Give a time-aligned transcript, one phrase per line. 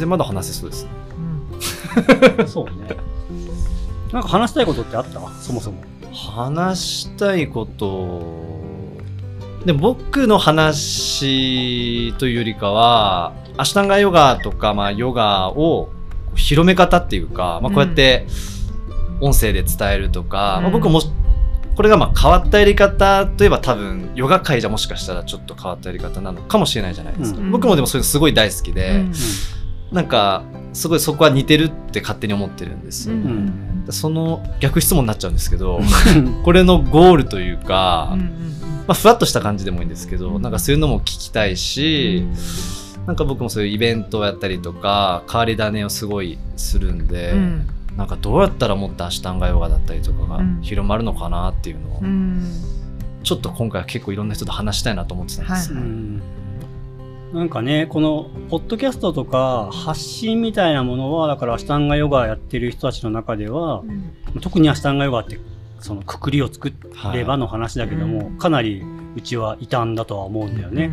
[0.00, 0.90] 然まだ話せそうですね。
[2.46, 2.72] そうね。
[4.12, 5.20] なんか話したいことってあった？
[5.40, 5.82] そもそも。
[6.12, 8.50] 話したいこと。
[9.64, 15.90] で僕の話というよりかはアシュタンガヨガとか、まあ、ヨガを
[16.34, 18.26] 広め方っていうか、まあ、こうやって
[19.20, 21.02] 音声で伝えるとか、うん、まあ、僕も
[21.76, 29.12] これがまあ変わったやり方といえば多分ヨガ界じゃもしかしたらちょっと変わったやり方なのかもしれないじゃないですか、うん、僕もでもそれすごい大好きで、うん、
[29.92, 33.08] なんかすごいそこは似てるって勝手に思ってるんです。
[33.08, 33.86] よ、うん。
[33.90, 35.80] その逆質問になっちゃうんですけど
[36.44, 38.16] これのゴールというか、
[38.86, 42.24] まあ、ふわっとした感じでもいいんですけどなんかそういうのも聞きたいし、
[43.06, 47.66] なんか僕もそういうイベントをやったりとか変わり種をすごいするんで、うん、
[47.96, 52.52] なんかどうやったらもっとアシュタンガヨガだったりとかが広まるのかなっていうのを、うん、
[53.24, 55.74] ちょっと今回は結構いろんな人と話したいなと思ってたんです。
[55.74, 56.39] はい
[57.32, 63.82] なんかね、この、ポッドキャストとか、発信みたいなものは、だから、アシュタンガヨガやってる人たちの中では、
[64.34, 65.38] うん、特にアシュタンガヨガって、
[65.78, 66.72] その、くくりを作
[67.14, 68.82] ればの話だけども、はい、かなり、
[69.14, 70.86] うちは異端だとは思うんだよね。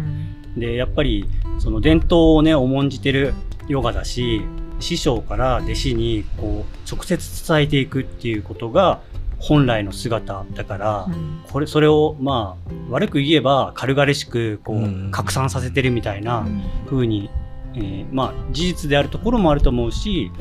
[0.56, 1.26] うん、で、やっぱり、
[1.58, 3.34] その、伝統をね、重んじてる
[3.68, 4.42] ヨガだし、
[4.80, 9.00] 師匠から弟子に、こう、直接伝えていくっていうことが、
[9.40, 16.46] 本来の姿だから、うん、これそれをまあ悪く言えば軽々しくこう拡散させてるみたいな
[16.90, 17.30] 風に、
[17.76, 20.32] えー、まあ事実であるところもあると思うし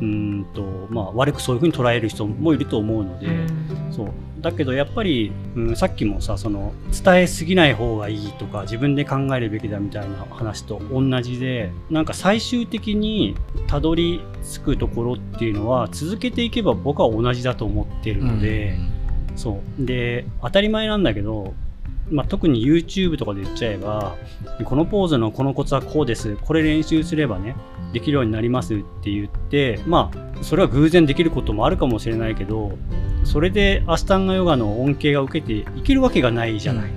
[0.00, 4.10] うんとまあ悪くそういう風に捉える人もいると思うので、うん、そう
[4.44, 13.34] だけどやっぱり、うん、さっきもさその伝えすぎない方がいいとか自分で考えるべきだみたいな話と同じでなんか最終的に
[13.66, 18.76] たどり着くところっていうのは続けていけば僕は同じだと思ってるので、
[19.30, 19.86] うん、そう。
[19.86, 21.54] で当たり前なんだけど
[22.10, 24.16] まあ、特に YouTube とかで言っちゃえば
[24.64, 26.36] このポーズのこのコツはこうです。
[26.36, 27.56] これ練習すればね
[27.92, 32.76] できるようになりますって言ってまあそれは偶然できることもあるかもしれないけど
[33.24, 36.90] それでアスタンガヨガの恩恵が受けていけるわけがないじゃない。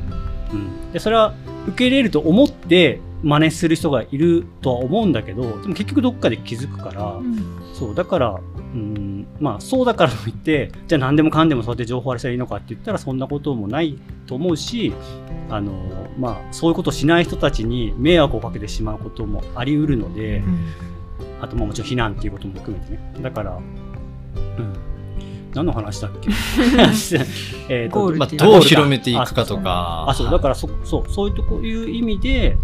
[0.53, 1.34] うん、でそれは
[1.67, 8.40] 受け入れると思って真似する人がいるとは思うんだけどでも結局どっかで気づくから、うん、そうだから
[8.73, 14.94] うんまあそうだからといってじゃあ何でもかんでもそうやって情報あれしたらいいのかって言ったらそんなこともないと思うし
[15.50, 15.72] あの、
[16.17, 20.66] まあ、そういうことをしない人たちに迷惑をかけてしまうこともあり得るので、うん、
[21.41, 23.00] あとまあもちろん避難っていうことも含めてね。
[23.22, 24.73] だから、うん、
[25.53, 26.29] 何の話だっけ？
[27.69, 30.05] えと、まあ、どう広めていくかとか。
[30.07, 32.57] あ、そう、だからそ、そう、そういうとこいう意味で、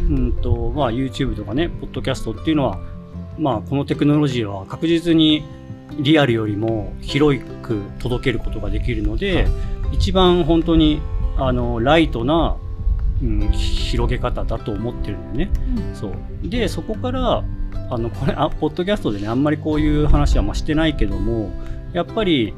[0.00, 2.78] うんと、まあ、YouTube とかね、ポッドキャストっていうのは、
[3.40, 5.44] まあ、このテクノロジーは確実に
[5.98, 9.48] リアルよりも広く届けることができるので、は
[9.92, 11.00] い、一番本当に、
[11.36, 12.56] あの、ライトな、
[13.22, 15.50] うん、広げ方だと思ってるんだよね。
[15.88, 16.12] うん、そう。
[16.44, 17.42] で、そこから、
[17.90, 21.50] あの、これ、あ、ポッドキャストでね、あんまりこういう話はまあしてないけども、
[21.92, 22.54] やっぱり、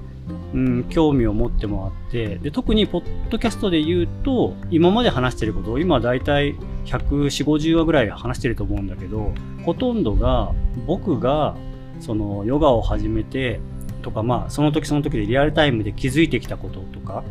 [0.55, 9.33] うん、興味を持ってもらってで特にポッドキャストで言うと今まで話してることを今だいたい14050話ぐらい話してると思うんだけど
[9.65, 10.53] ほとんどが
[10.87, 11.57] 僕が
[12.01, 13.61] そのヨガを始めて
[14.03, 17.25] とかまあその時その時でリアルタイムで気づいてきたこととか、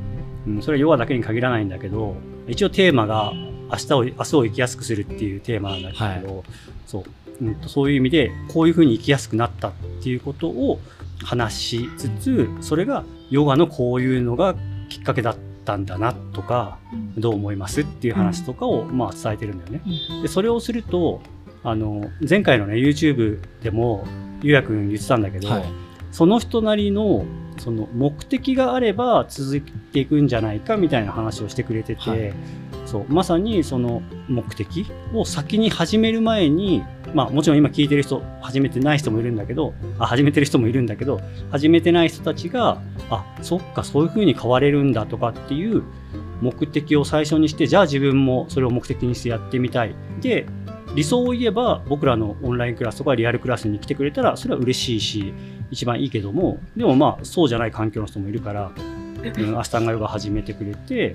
[0.47, 2.15] うん、それはヨガだけに限らないんだけど
[2.47, 3.33] 一応テーマが
[3.69, 6.43] 明日を明日を生きやすくするっていうテーマなんだけど、はい、
[6.87, 7.03] そう、
[7.45, 10.79] うん、そういう意味でこういうふうに生きやすくなったっていうことを
[11.23, 14.55] 話しつつそれがヨガのこういうのが
[14.89, 16.79] きっかけだったんだなとか、
[17.17, 19.81] どう思いますっていう話とかを、まあ、伝えてるんだよね。
[20.21, 21.21] でそれをすると
[21.63, 24.05] あの前回のね YouTube でも
[24.41, 25.65] ゆうやくん言ってたんだけど、はい、
[26.11, 27.25] その人なりの
[27.57, 32.33] その目的があれば続いていくんじゃないかみたいな話をしてくれてて、はい、
[32.85, 36.83] そうまさにその目的を先に始める前に
[37.13, 45.83] まあもちろん今聞いてる人始めてない人もいるんだけどあ始めてる人もいるんだけど始めてない人たちがあそっかそういうふうに変われるんだとかっていう
[46.41, 49.95] 目的を最初にしてじゃあ自分もそれを目的にしてやってみたい。
[50.21, 50.45] で
[50.95, 55.33] 理想を言えば僕らのオンラインクラスとかリアルクラスに来てくれたらそれは嬉しいし
[55.69, 58.71] 一番いいけどもでもまあそうじゃない環境の人もいるから、
[59.23, 61.13] うん、アスタンガヨガ始めてくれて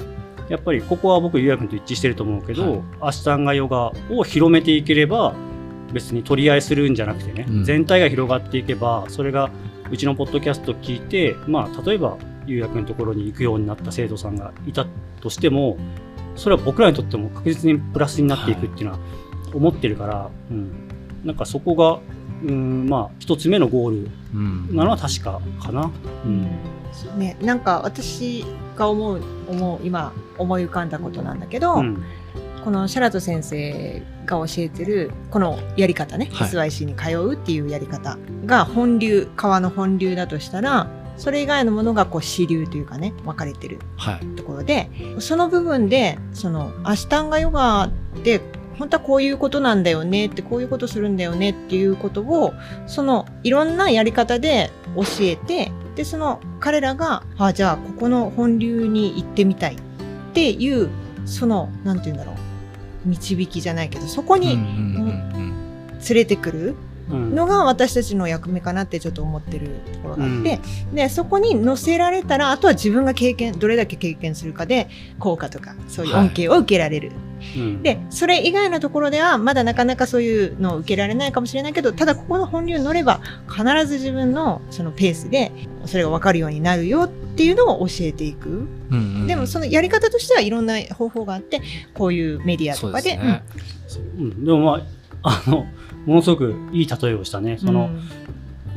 [0.49, 5.35] やっぱりここは僕ゆうやくんと一致してると思うけど、はい、アスタンガヨガを広めていければ
[5.93, 9.51] 別に取り合いするんじゃなくてね、うん、全体が広がっていけばそれが
[9.91, 12.17] うちのポッドキャスト聞いて、まあ、例えば
[12.47, 14.87] ゆうやくんのところに行くようになった生徒さんがいた
[15.21, 15.77] としても
[16.35, 18.99] それは僕らにとっても確実にプラスになっていくっていうのは
[19.55, 20.89] 思ってるから、はい、うん、
[21.25, 22.01] なんかそこが、
[22.45, 25.91] うんまあ、一つ目のゴールなのは確かかな。
[26.25, 26.47] うん、
[27.15, 28.45] うん、ね、なんか私
[28.77, 32.05] が思う思う今思い浮かんだことなんだけど、うん。
[32.67, 36.49] このシャラト先生が教えてるこのやり方ね、はい。
[36.49, 44.37] SYC に通うっていうやり方が本流川の本流だとしたらそれ以外のものがこう支流というかね分かれてるはい。
[44.37, 47.91] ところでその部分でそのアシュタンガヨガっ
[48.23, 48.41] て
[48.79, 52.53] 本当はこういうことなんだよねってこういうことするんだよねっていうことを
[52.87, 59.79] そのいろんなやり方で教えてでその彼らがあじゃあここの本流に行ってみたいっ
[60.35, 60.91] ていう
[61.25, 62.36] そのなんて言うんだろう
[63.07, 66.75] 導きじゃないけどそこにうんうんうん連れてくる
[67.11, 70.61] うんのが私たちの役目かなってちょっと思ってるところがあって、
[70.93, 74.89] でそこに乗せられたらあとは自分が経験どれだけ経験するかで
[75.21, 77.13] 効果とかそういう恩恵を受けられる、
[77.55, 77.83] うん。
[77.83, 85.53] でそれ以外のところではまだなかなかそういうのを受けられないかもしれないけどただここの本流に乗れば必ず自分のそのペースで
[85.85, 91.61] それが分かるようになるよっていうのを教えていく、うんうんでもそのやり方としてはいろんな方法があって
[91.95, 93.11] こういうメディアとかで。
[93.11, 93.43] ですね。
[93.89, 94.45] そううん。
[94.45, 94.81] でもま
[95.23, 95.67] ああの
[96.07, 97.59] ものすごくいい例えをしたね。
[97.59, 97.91] その、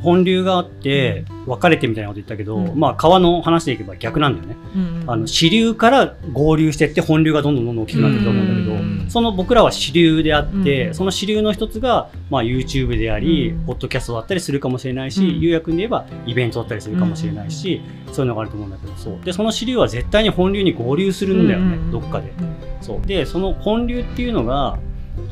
[0.01, 2.79] 本流があって分かれてみたいなこと言ったけど、うん。
[2.79, 5.01] まあ川の話でいけば逆なんだよね、うん。
[5.01, 9.09] うんあの支流から合流してって本流がどんどんどんどん大きくなっていくと思うんだけど、うん。
[9.09, 10.93] その僕らは支流であって、うん。
[10.93, 13.65] その支流の一つが、まあ、YouTube であり、うん。
[13.65, 15.39] ポッドキャストだったりするかもしれないし、うん。
[15.39, 17.81] 有役に言えばイベントだったりするかもしれないし、
[18.11, 19.19] そういうのがあると思うんだけどそう。
[19.23, 22.29] でその支流は絶対に本流に合流するんだよね、うんどっかで。
[22.29, 23.05] うんそう。
[23.05, 24.77] でその本流っていうのが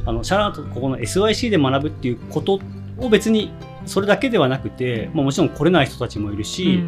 [0.05, 2.59] あのシャラーとここの SYC で学ぶっていうこと
[2.99, 3.51] を別に
[3.87, 6.83] それだけではなくて、まあ、もちろん来れない人たちもいるし、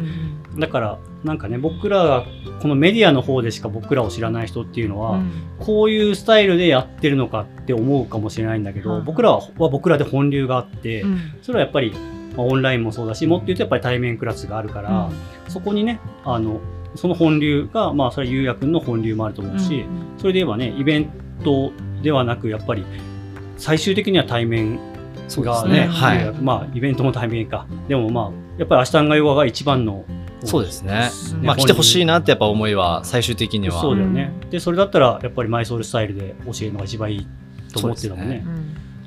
[0.58, 2.24] だからなんかね僕らが
[2.60, 5.30] このメディアの方でしか僕らを知らない人っていうのは、うん。
[5.58, 11.18] こういうスタイルでやってるのかって思うかもしれないんだけど、うん僕らはは僕らで本流があって、うん。
[11.42, 11.92] それはやっぱり、
[12.36, 15.10] まあオンラインもそうだしもっと言うとやっぱり対面クラスがあるから、
[15.48, 16.60] そこにねあの
[16.94, 19.84] その本流がまあそれはゆうやくんの本流もあると思うし、
[20.18, 21.10] それで言えばねイベン
[21.44, 22.84] トではなくやっぱり
[23.56, 24.78] 最終的には対面
[25.42, 25.88] がねですね。
[25.88, 26.32] はい。
[26.40, 27.66] まあイベントも対面か。
[27.88, 30.04] でもまあやっぱりアシュタンガヨガが一番の
[30.44, 31.10] そうですね。
[31.34, 33.80] うんまあ来てほしいななってやっぱ思いは最終的には。
[33.80, 37.26] そうだよね、でそれだったらやっぱりマイソウルスタイルで教えるのが一番いい
[37.72, 38.44] と思ってたもんね。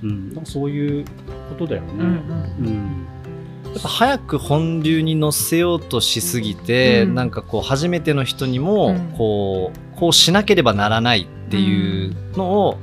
[0.04, 0.10] うん。
[0.10, 1.06] うん、だからそういう
[1.50, 1.88] ことだよね。
[1.94, 2.04] うん。
[2.04, 3.08] うん。
[3.74, 7.16] やっぱ早く本流に乗せようとしすぎて、うん。
[7.16, 9.14] なんかこう初めての人にもうん。
[9.18, 12.80] こうこうしなければならないっていうのを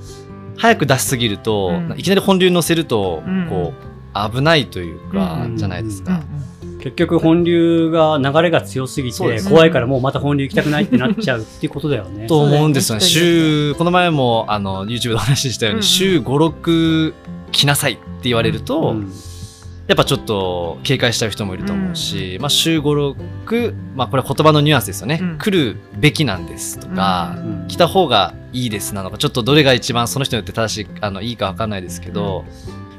[0.61, 1.99] 早く出しすぎると、うん。
[1.99, 3.47] いきなり本流に乗せるとうん。
[3.49, 5.57] こう危ないというか、うん。
[5.57, 6.21] じゃないですか。
[6.63, 6.79] うん。
[6.79, 12.27] 結局本流が流れが強すぎて怖いからもうまた本流行きたくないってなっちゃうっていうことだよね。
[12.29, 13.05] と思うんですよね。
[13.05, 15.83] 週、この前もあの YouTube でお話ししたように、うん。
[15.83, 17.15] 週5、6
[17.53, 19.11] 来なさいって言われると、うん
[19.91, 25.19] やっぱちょっと警戒しちゃう人もいると思うし、まあ週5、6、まあこれは言葉のニュアンスですよね。
[25.21, 25.39] うん。
[25.39, 27.67] 来るべきなんですとか、うん。
[27.67, 32.45] 来た方がいいですなのか、ちょっとどれが一番その人によって正しい、あの、いいかわかんないですけど、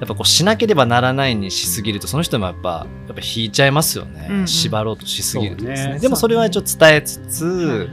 [0.02, 4.28] やっぱこうしなければならないにしすぎると、その人もやっぱ、やっぱ引いちゃいますよね。
[4.30, 4.48] うんうん。
[4.50, 5.94] 縛ろうとしすぎるとですね。
[5.94, 6.00] ね。
[6.00, 7.90] でもそれは一応伝えつつ、はいはい。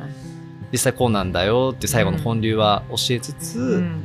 [0.72, 4.00] 実際こうなんだよって最後の本流は教えつつ、うん。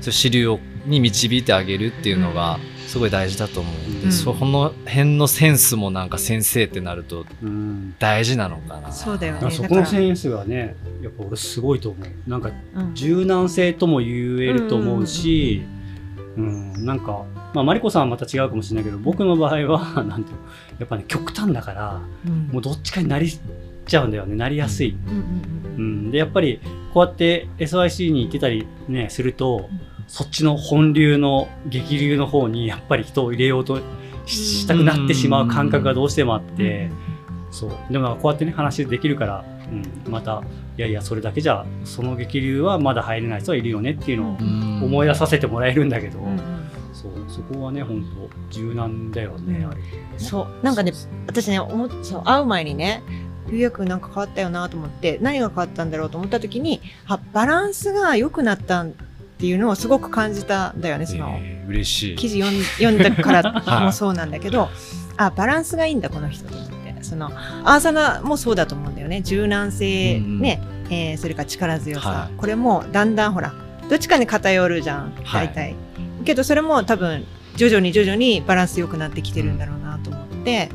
[0.00, 2.58] そ支流をに導いてあげるっていうのが
[2.90, 4.12] すごい大事だと思うんで、うん。
[4.12, 7.94] その辺のセンスもなんか先生ってなるとうん。
[8.00, 8.90] 大事なのかな。
[8.90, 9.48] そうだよね。
[9.48, 12.28] そこのセンスがねやっぱ俺すごいと思う。
[12.28, 12.94] なんかうん。
[12.96, 15.62] 柔軟性とも言えると思うし、
[16.36, 20.42] うんなんか、まあ、マリコさんはまた違うかもしれないけど僕の場合は なんていうの
[20.80, 22.48] やっぱね極端だからうん。
[22.52, 24.34] もうどっちかになりちゃうんだよね。
[24.34, 24.96] なりやすい。
[25.06, 25.14] うん。
[25.14, 26.60] うんうん、でやっぱり
[26.92, 29.70] こうやって SYC に行ってたりねすると、
[30.10, 33.80] そっちの本流の激流の方にやっぱり人を入れようと
[34.26, 36.90] ししたくなってしまう感覚がどうしてもあって、
[37.52, 37.70] そう。
[37.92, 40.42] でもこうやってね話できるから、うん、また
[40.76, 44.82] いやいやそれだけじゃその激流はまだ入れない人はいるよねっていうのをうん。
[44.82, 46.18] 思い出させてもらえるんだけど、
[46.92, 47.12] そう。
[47.28, 49.70] そこはね本当柔軟だよね、うん。
[49.70, 49.80] あれ
[50.18, 50.64] そう。
[50.64, 50.92] なんかね
[51.28, 53.04] 私ね思っそう会う前にね
[53.48, 58.84] ゆうやくんなんか変わったよなと思って何が変わったんだろうと思った時にあバランスが良くなった
[59.40, 62.16] っていうのをすごく感じたんだよねその、えー嬉しい。
[62.16, 62.42] 記事
[62.78, 63.84] 読んだから はい。
[63.86, 64.68] もそうなんだけど、
[65.16, 66.94] あバランスがいいんだこの人と思って。
[67.00, 67.30] その
[67.64, 69.22] アーサナもそうだと思うんだよね。
[69.22, 70.40] 柔軟性、うんうん。
[70.40, 72.36] ね、えーそれから力強さ、はい。
[72.36, 73.54] これもだんだんほら
[73.88, 75.12] どっちかに偏るじゃん。
[75.24, 75.46] はい。
[75.46, 75.74] 大体、
[76.26, 77.24] けどそれも多分
[77.56, 80.68] 徐々に徐々にバランス良くなってきてるんだろうなと思って、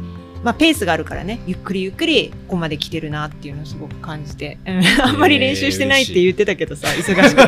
[0.46, 1.42] まあペースがあるからね。
[1.48, 4.82] ゆっくりゆっくりここまで来てるなっていうのをすごく感じて、うん。
[5.02, 7.48] あんまり練習してないって言ってたけどさ忙しく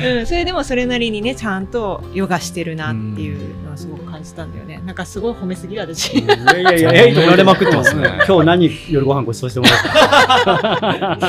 [0.00, 4.80] て、 うん、それでもそれなりにねちゃんとヨガしてるなっていうのをすごく感じたんだよね。
[4.86, 8.08] なんかすごい褒めすぎ私、いやいやいや、いいとこ褒められまくってますね。
[8.26, 11.26] 今日何夜ご飯ご馳走してもらった？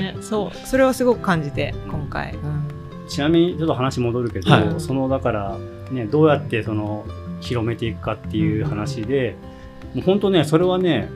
[0.00, 0.66] ね そう。
[0.66, 2.62] それをすごく感じて今回、うん。
[3.06, 4.64] ちなみにちょっと話戻るけど、はい。
[4.78, 5.58] そのだから
[5.90, 7.04] ねどうやってその
[7.42, 9.36] 広めていくかっていう話で、
[9.94, 11.10] もう本当ねそれはね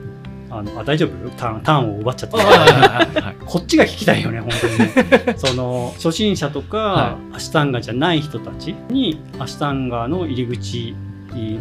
[0.49, 1.29] あのあ大丈夫？
[1.31, 2.37] ターンターンを奪っちゃって。
[3.45, 5.35] こっちが聞きたいよね本当にね。
[5.37, 10.95] その初心者とか、はアシュタンガじゃない人たちにアシュタンガの入り口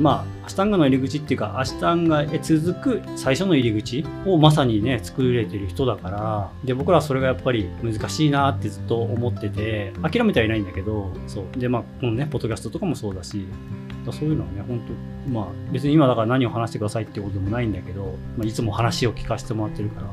[0.01, 11.59] まあアシュタンガの入り口っていうかアシュタンガへ続く最初の入り口をまさにね作れてる人だからで僕らはそれがやっぱり難しいなってずっと思ってて諦めてはいないんだけどそう。
[11.59, 13.47] でまあこのねポッドキャストとかもそうだし
[14.07, 14.81] だそういうのはね本
[15.27, 20.07] 当まあ別に今だから何を話してくださいってことでもないんだけど、まあ、いつも話を聞かせてもらってるから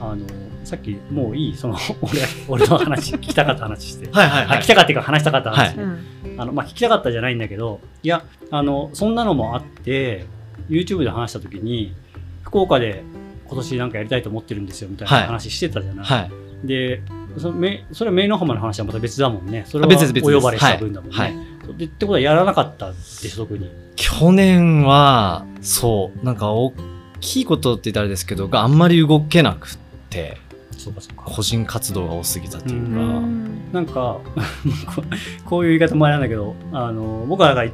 [0.00, 0.26] あの
[0.64, 2.12] さっきもういいその 俺
[2.48, 4.10] 俺の話聞きたかった話して。
[4.10, 4.58] はいはいはい。
[4.58, 10.26] あ聞きたかったか話したかった話、ねうんあのまあ、聞きたかったじゃないんだけどいやあのそんなのもあって
[10.68, 11.94] YouTube で話した時に
[12.42, 13.02] 福岡で
[13.46, 15.26] 今年なんかやりたいと思ってるんですよみたいなはい。
[15.26, 16.20] 話してたじゃない、は
[16.64, 16.66] い。
[16.66, 17.02] で
[17.38, 19.64] そのめそれは名の浜の話はまた別だもんね。
[19.66, 20.36] それは別です別です。
[20.36, 23.70] お呼ばれした分だもんね、はいでってことはやらなかったでしょ特に。
[23.96, 26.24] 去年はそう。
[26.24, 26.72] なんか大
[27.20, 29.78] きいことって言ったらあれですけどがあんまり動けなくっ
[30.10, 30.38] て
[30.76, 31.24] そうかそうか。
[31.24, 33.72] 個人活動が多すぎたというか、うん。
[33.72, 34.20] なんか
[34.94, 35.04] こ
[35.44, 37.64] こういう言い方もあれなんだけどあの僕らが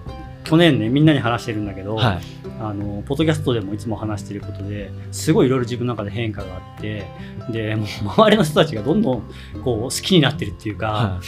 [0.44, 2.42] 去年ねみんなに話してるんだけど、はい。
[2.62, 7.04] あのポッドキャストでもいつも話してることですごいいろいろ自分の中で変化があって
[7.50, 9.22] でもう周りの人たちがどんどん
[9.64, 11.20] こう好きになってるっていうか、は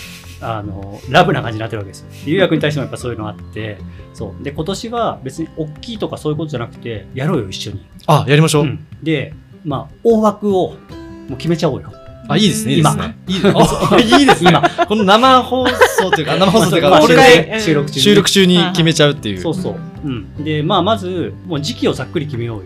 [0.45, 2.07] あのラブな感じになってるわけですよ。
[2.25, 3.79] で優也君に対してもやっぱそういうのあって。
[4.13, 4.43] そう。
[4.43, 7.87] で今年は別に大きいとかそういうことじゃなくてやろうよ一緒に。
[8.07, 8.87] あやりましょう、うん。
[9.03, 9.35] で
[9.65, 10.77] まあ大枠をも
[11.31, 11.93] う決めちゃおうよ。
[12.27, 13.17] あいいですねいいです今ね。
[14.19, 14.51] いいですね。
[14.51, 14.87] 今。
[14.87, 18.03] この生放送というか 生放送というかこれ収録中に。
[18.03, 19.41] 収録中に決めちゃうっていう。
[19.41, 19.77] そうそう。
[20.05, 22.65] うん、でまあまずもう時期をざっくり決めようよ。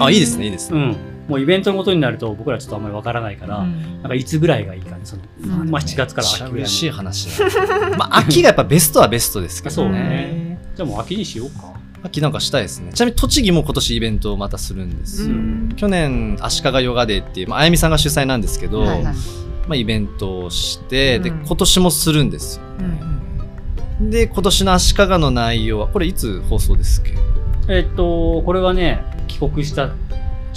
[0.00, 0.96] あいいですねいいですね、うん、
[1.32, 3.80] もうイベントのことになると僕らちょっとあんまりわからないから、うん。
[4.00, 5.22] なんかいつぐらいがいいかね、その、
[5.60, 6.90] うんまあ7月から秋ぐらいしいに。
[6.90, 9.92] 話だまあ秋がやっぱベストはベストですけどそうね。
[9.92, 11.72] ねじゃあもう秋にしようか。
[12.02, 12.92] 秋なんかしたいですね。
[12.92, 15.72] ちなみに栃木も今年イベントをまたするんですよ、うん。
[15.74, 19.14] 去年足利ヨガデーっていう、まああやみさんが主催なんですけど、はいはい。
[19.68, 21.46] まあ、イベントをして、でうん。
[21.46, 22.64] 今年もするんですよ
[24.00, 27.14] うんで今年の足利の内容はこれいつ放送ですっけ？
[27.68, 29.90] えっと、これはね、帰国した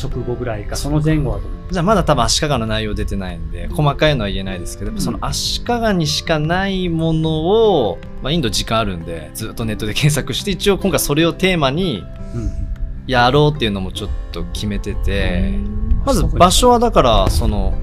[0.01, 1.73] 直後ぐらいか、その前後だと思う？
[1.73, 7.29] じゃあまだ多分足利の内容出てないんで細かいのは言えないですけど、うんその足利にしかないもの
[7.89, 12.51] を、まあ、インド時間あるんでずっとネットで検索して一応今回それをテーマにうん
[13.07, 15.53] やろうっていうのもちょっと決めてて、
[16.05, 17.77] まずそうか場所はだからその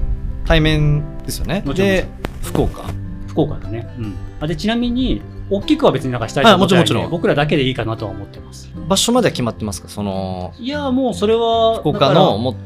[0.45, 2.07] 対面ですよねで
[2.41, 2.83] 福岡
[3.27, 3.91] 福岡だね。
[3.97, 4.15] うん。
[4.39, 8.71] あで、ちなみに、大きくは別になんかしたいとあ思ってないん僕らだけでいいかなとは思ってます。
[8.87, 9.87] 場所までは決まってますか？
[9.89, 12.59] そのいや、もうそれは、福岡のもっと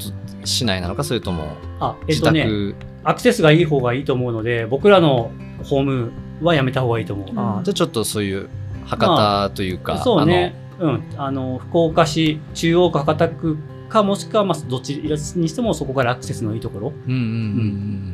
[0.46, 5.32] 市内なのかそれともあ、えっ自とね、宅、アクセスがいい方がいいと思うので、僕らの
[5.64, 7.30] ホームはやめた方がいいと思う。
[7.30, 8.50] うんあじゃあちょっとそういう
[8.86, 10.56] 博多というか、そうね。
[10.80, 11.04] うん。
[11.18, 13.58] あの、福岡市中央区博多区
[13.90, 16.94] か、もしくは、まあ、どっちにしてもそこからアクセスのいいところ。
[17.08, 17.28] うんうんうん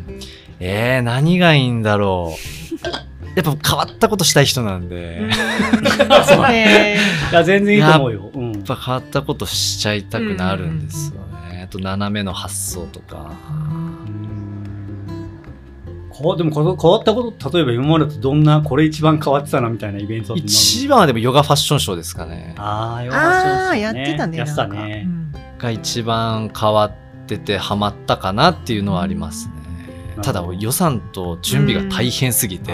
[0.07, 0.19] うん
[0.59, 5.21] えー、何がいいんだろう やっぱ変わったことしたい人なんで、
[7.31, 8.31] いや、全然いいと思うよ。
[8.33, 8.63] うん。
[8.63, 11.21] ぱ変わったことしちゃいたくなるんですよ
[11.51, 13.31] ね、あと斜めの発想とか。
[16.09, 22.53] こわでもこの変わったこと、例えば今までとどんな、これ一番変わってたなみたいなイベント一番はでもヨガファッションショーですかね。
[22.57, 24.37] ああ、よああやってたね。
[24.37, 24.85] やってたなんか。
[24.85, 25.09] ねう。
[25.09, 25.23] ん
[25.63, 26.93] が一番変わっ
[27.25, 29.62] ててハマったかなっていうのはありますね、うん
[30.23, 32.73] ただ予算と準備が大変すぎて、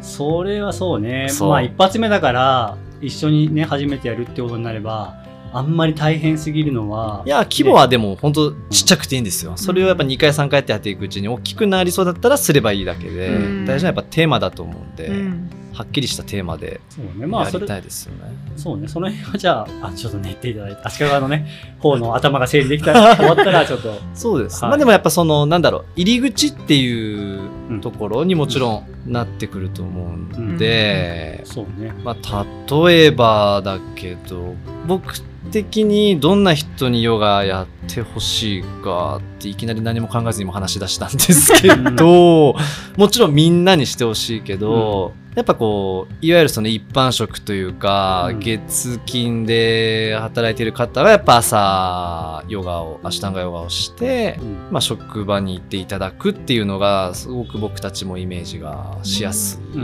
[0.00, 1.28] それはそうね。
[1.28, 1.48] そう。
[1.50, 5.23] まあ一発目だから、一緒にね、初めてやるってことになれば、
[5.54, 7.22] あんまり大変すぎるのは。
[7.24, 17.26] いや規模はでも本当ちっちゃくていいんですよ、それをやっぱ2回3回ってやっていくうちに大きくなりそうだったらすればいいだけで、うん大事なやっぱテーマだと思うんで、うんはっきりしたテーマでそうね。
[17.26, 18.20] まあそれやりた、いですよね、
[18.56, 18.86] そうね。
[18.86, 21.48] その辺はじゃあ、あ、ちょっと寝ていただいて、足利のね、
[21.80, 23.92] 方の頭が整理できたら、終わったら ちょっと。
[24.14, 31.92] そうです、はいまあでもやっぱそのなんだろう入り口っていううんところにもちろんなってくると思うんで、そうね。
[32.04, 32.46] まあ、
[32.86, 34.54] 例えばだけど
[34.86, 35.14] 僕
[35.50, 42.54] 的にどんな人にヨガやってほしいかっていきなり何も考えずにも話し出したんですけど
[42.96, 48.38] もちろんみんなにしてほしいけど、やっぱこういわゆるその一般職というか、うん。
[48.38, 54.68] 月金で働いてる方はやっぱ朝ヨガをアシュタンガヨガをして、うん。
[54.70, 59.78] まあ、職場に行っていただくっていうのがすごく僕たちもイメージがしやすい。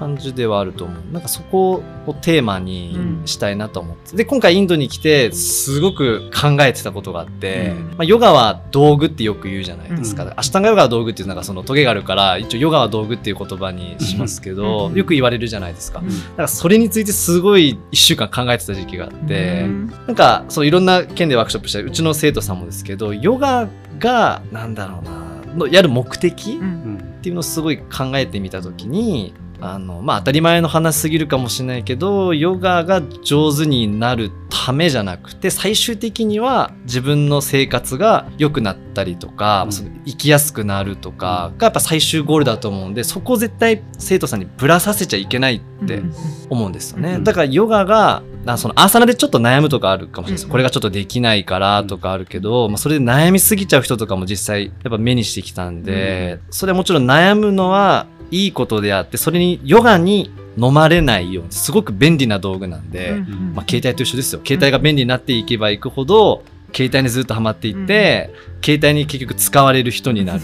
[0.00, 0.10] うん。
[0.10, 1.12] 感じではあると思う。
[1.12, 7.84] なんかそこをテーマにしたいなと思って、で今回インドに来てすごく考えてたことがあって、うん。
[7.90, 10.32] まあ、ヨガは道具ってよく言うじゃないですか、うん。
[10.36, 14.94] アシュタンガヨガは道具っていうのがそのトゲがあるから一応ヨガは道具っていう言葉にしますけど、うん。
[14.94, 16.08] よく言われるじゃないですか、うん。
[16.08, 19.86] だからそれについてすごい1週間考えてた時期があって、うん。
[20.06, 25.20] なんかそういろんな県でワークショップしたうちの生徒さんもですけどヨガがなんだろうな
[25.56, 27.10] のやる目的、うんうん。
[27.20, 39.72] っていうのをすごい考えてみた時にあのまあ当たり前の話すぎるかもしれないけどヨガが上手になるためじゃなくて最終的には自分の生活が良くなったりとか、うん。
[39.72, 46.14] その生きやすくなるとかがやっぱ最終ゴールだと思うんでそこを絶対生徒さんにぶらさせちゃいけないってうん。
[46.50, 47.14] 思うんですよね。
[47.14, 47.24] うん。
[47.24, 50.32] だからヨガがあそのアーサナでちょっと悩むとかあるかもしれない。
[50.32, 50.44] です。
[50.46, 50.50] うん。
[50.50, 64.40] これがちょっとできないからとかあるけど、まあ、それで悩みすぎちゃう人とかも実際やっぱ目にしてきたんで、それはもちろん悩むのはいいことであってそれにヨガに飲まれないようにすごく便利な道具なんで、うんまあ、携帯と一緒ですよ。
[64.44, 68.30] 携帯が便利になっていけばいくほど携帯にずっとハマっていって、
[68.64, 70.40] 携帯に結局使われる人になる。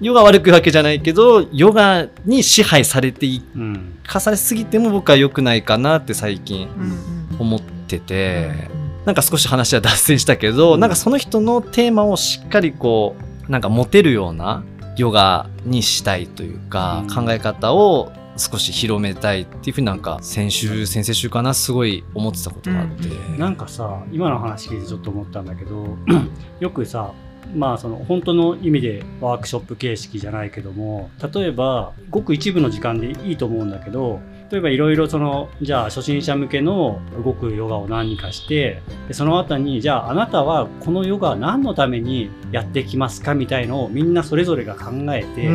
[0.00, 3.98] ヨガ悪くわけじゃないけどヨガに支配されていうん。
[4.06, 8.50] かされすぎても僕は良くないかなって最近うん思ってて、
[9.04, 10.80] なんか少し話は脱線したけど、うん。
[10.80, 13.16] なんかその人のテーマをしっかりこ
[13.48, 14.62] うなんか持てるような
[14.98, 17.14] ヨガにしたいというか、うん。
[17.14, 25.96] 考え方を少し広めたいっていうふうになんか先週先々週かなすごい思ってたことがあって、うんなんかさ今の話聞いてちょっと思ったんだけど
[26.60, 27.12] よくさ
[27.54, 45.48] まあその本当の意味でワークショップ形式じゃないけども例えばごく一部の時間でいいと思うんだけど例えばいろいろそのじゃあ初心者向けの動くヨガを何かしてでその後にじゃああなたはこのヨガは何のためにやってきますかみたいのをみんなそれぞれが考えて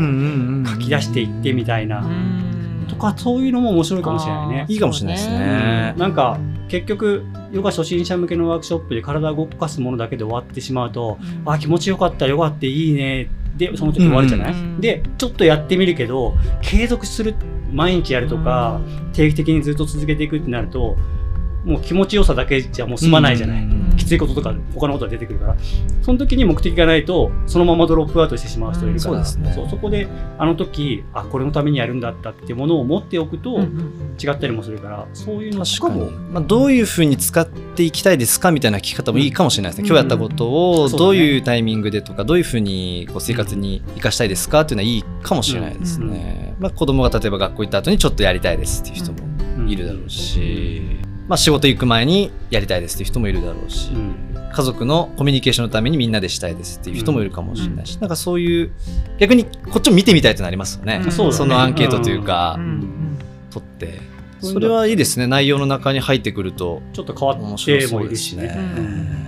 [0.72, 2.86] 書き出していってみたいな、うん。
[2.88, 4.66] とかそういうのも面白いかもしれないね。
[4.70, 5.96] いいかもしれないですね。
[5.98, 14.60] なんか結局ヨガ初心者向けのワークショップで体を動かすものだけで終わってしまうと、あ気持ちよかったヨガっていいねでその時終わるじゃない、うん。
[14.60, 17.36] うんでちょっとやってみるけど継続する
[17.72, 18.82] 毎日やるとか、
[19.14, 20.96] 定期的にずっと続けていくってなると
[21.66, 25.56] もう気持ちよさだけじゃもう済まないじゃない、うんきついこととか他のことが出てくるから
[26.02, 29.54] その時に目的がないとそのままドロップアウトしてしまう人いるから、うんそうですね。
[29.54, 36.00] そうそこであの時あこれのためにやるんだったっていうものを持っておくとうんうん違ったりもするからそういうのと確かに。
[36.00, 49.20] も、まあ、どういうふうに使っていきたいですかみたいな聞き方もいいかもしれないですね、うん今日やったことをどういうタイミングでとかどういうふうにこう生活に生かしたいですかっていうのはいいかもしれないですね、まあ、子供が例えば学校行った後にちょっとやりたいですっていう人も
[49.58, 54.16] うんいるだろうし、まあ、仕事行く前にやりたいですっていう人もいるだろうし、うん。
[54.54, 58.72] 家族のコミュニケーションのためにみんなでしたいですっていう人もいるかもしれないし、なんかそういう
[59.20, 61.12] 逆にこっちも見てみたいってなりますよね、うん。
[61.12, 62.64] そのアンケートというか、うん。
[62.64, 63.18] うん。
[63.50, 64.00] 取って
[64.42, 65.28] それはいいですね。
[65.28, 69.23] 内容の中に入ってくるとちょっと変わ面ってもいるしね。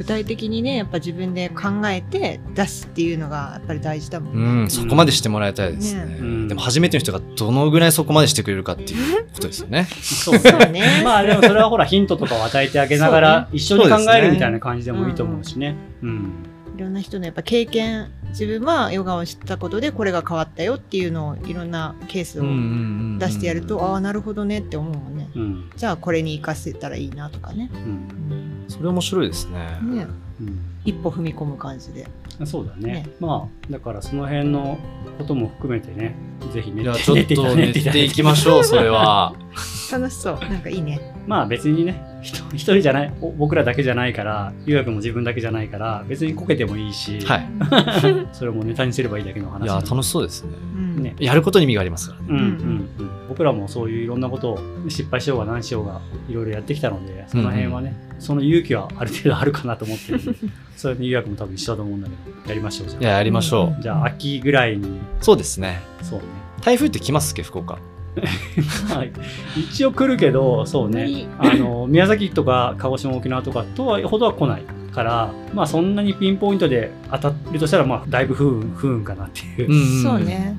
[0.00, 4.62] 具体的にねやっぱ自分で考えて出すっていうのがやっぱり大事だもんうね。
[4.64, 6.06] ん、そこまでしてもらいたいですね。
[6.06, 9.86] ねうんでも初めての人がどのぐらいそこまでしてくれるかっていうことですよね。
[10.00, 10.82] そ うそうね。
[11.04, 15.76] まあでもそれはほらヒントとかを与えてあげながら一緒に考えるみたいな感じでもいいと思うしね。
[16.02, 16.32] うん。
[16.78, 22.44] いろんな人のやっぱ経験自分はヨガを知ったことでこれが変わったよっていうのをいろんなケースを
[23.18, 25.28] 出してやると、ああなるほどねって思うもんね。
[25.36, 25.70] うん。
[25.76, 27.70] じゃあこれに活かせたらいいなとかね。
[27.74, 28.49] うん。
[28.70, 29.58] それ面白いですね。
[29.82, 30.06] ね
[30.40, 32.06] うん一歩踏み込む感じで。
[32.46, 34.78] そうだねねまあだからその辺の
[35.18, 36.14] ことも含めてね
[36.54, 39.34] ぜひねちょっと練練っていきましょう、 それは。
[39.92, 40.38] 楽しそう。
[40.40, 41.14] なんかいいね。
[41.26, 47.48] まあ別にね一一人じゃないお僕らだけじゃないから優也君も自分だけじゃないから別にこけてもいいし、はい。
[48.32, 50.50] それもネタにすればいいだけの話いや、楽しそうですね。
[50.76, 52.26] うんねやることに意味がありますからね。
[52.30, 52.42] うんうん
[52.98, 60.34] うん、僕らもそういういろんなことを失敗しようが何しようがいろいろやってきたのでその辺はね、その勇気はある程度あるかなと思ってるんで
[60.76, 62.14] それに優也君も多分一緒だと思うんだけ
[62.44, 63.82] どやりましょうじゃあいや、やりましょう。
[63.82, 65.80] じゃあ秋ぐらいにそうですね。
[66.02, 66.24] そうね
[66.62, 67.78] 台風って来ますっけ、福岡？
[68.88, 69.04] ま あ
[69.56, 80.18] 一応来るけどそうねあの宮崎とか鹿児島沖縄とかとはほどは来ないからまあそんなにピンポイントで当たるとしたらまあだいぶ不運不運かなっていう、んそう。
[80.18, 80.56] ね。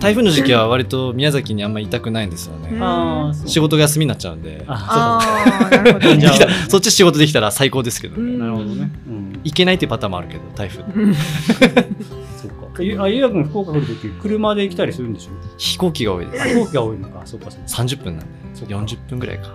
[0.00, 2.70] 台風の時期は割と宮崎にあんまりいたくないんですよね。
[3.46, 4.66] 仕事が休みになっちゃうんで。
[6.68, 8.36] そっち仕事できたら最高ですけどね。
[8.36, 10.82] なるほどね、うん、行けないっていうパターンもあるけど、台風。
[12.98, 15.30] あゆうやくん福岡来るとき車で来たりするんでしょ？
[15.56, 16.48] 飛行機が多いです。
[16.48, 17.22] 飛行機が多いのか。
[17.24, 17.66] そうかそうか。
[17.66, 18.74] 30分なんで、そっか。
[18.74, 19.50] 40分ぐらいか。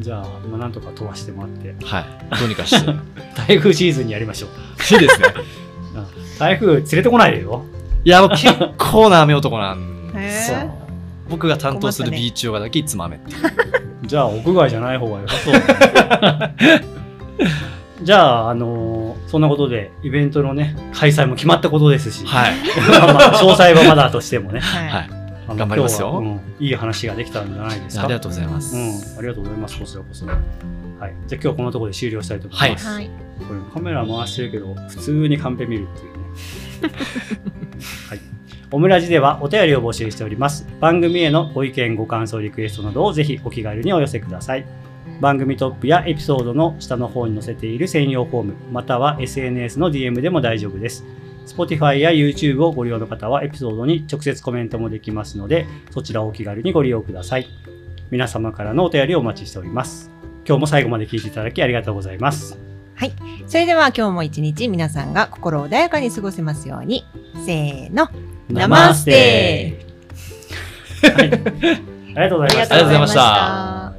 [0.00, 1.74] じゃあ、まあ、なんとか飛ばしてもらって。
[1.84, 2.04] はい。
[2.38, 2.92] どうにかして。
[3.46, 4.50] 台風シーズンにやりましょう。
[4.94, 5.28] いいですね。
[6.38, 7.64] 台風連れてこないでよ
[8.04, 10.52] いや、僕結構な雨男なんへです。
[11.28, 13.38] 僕が担当するビーチヨガだけいつも雨っていう
[14.06, 15.54] じゃあ、屋外じゃない方が良さそう。
[18.02, 22.54] じゃあ、あのーそんなことで、イベントのね、開催も決まったことですし、はい
[22.90, 24.88] まあまあ詳細はまだとしてもね、はい。
[24.88, 25.10] はい
[25.46, 28.04] あの頑張りますよ今日はうんいい話ができたんじゃないですか。
[28.04, 30.26] ありがとうございます、うん、ありがとうございます、こちらこそ。
[30.26, 30.36] はい。
[30.36, 30.48] じゃ
[31.06, 32.86] あ今日はこのところで終了したいと思います。
[32.86, 33.10] はい。
[33.48, 36.69] これカメラ回してるけど、普通にカンペ見るっていうね。
[38.08, 38.20] はい。
[38.72, 40.66] オムラジではお便りを募集しております。
[40.80, 44.64] 番組へのご意見、ご感想、リクエストなどをぜひお気軽にお寄せください。
[45.20, 51.04] 番組トップやエピソードの下の方に載せている専用フォーム、または SNS の DM でも大丈夫です。
[51.46, 57.46] Spotify や YouTube をご利用の方はエピソードに直接コメントもできますので、そちらをお気軽にご利用ください。
[58.10, 60.10] 皆様からのお便りをお待ちしております。
[60.46, 62.69] 今日も最後まで聞いていただきありがとうございます。
[63.46, 67.04] それでは今日も一日皆さんが心穏やかに過ごせますように。
[67.46, 68.08] せーの。
[68.48, 69.86] ナマステ
[71.02, 71.30] はい。
[72.16, 73.89] ありがとうございましたありがとうございました